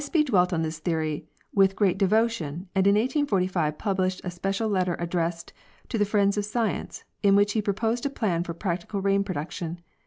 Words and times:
Kspy 0.01 0.25
dwelt 0.25 0.51
on 0.51 0.63
this 0.63 0.79
theory 0.79 1.27
with 1.53 1.75
great 1.75 1.95
devotion, 1.99 2.67
and 2.73 2.87
in 2.87 2.95
1845 2.95 3.77
published 3.77 4.21
a 4.23 4.31
special 4.31 4.67
letter 4.67 4.95
addressed 4.97 5.53
"To 5.89 5.99
the 5.99 6.05
Frtends 6.05 6.37
of 6.37 6.45
Science" 6.45 7.03
in 7.21 7.35
which 7.35 7.53
he 7.53 7.61
proposed 7.61 8.07
a 8.07 8.09
plan 8.09 8.43
for 8.43 8.55
practical 8.55 8.99
rain 8.99 9.23
production. 9.23 9.79